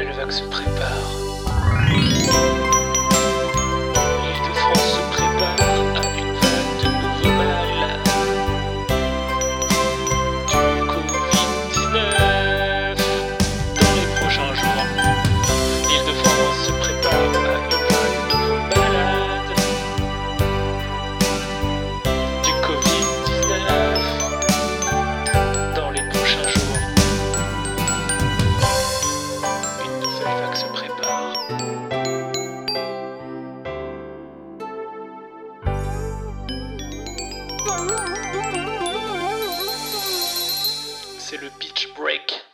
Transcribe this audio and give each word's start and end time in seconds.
nouvelle 0.00 0.16
vague 0.16 0.32
se 0.32 0.42
prépare. 0.44 1.29
C'est 41.30 41.40
le 41.40 41.50
beach 41.60 41.86
break. 41.94 42.49